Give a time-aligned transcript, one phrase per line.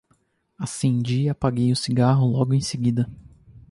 [0.57, 3.07] acendi e apaguei o cigarro, logo em seguida